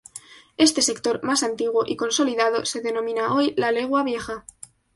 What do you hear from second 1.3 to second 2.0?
antiguo y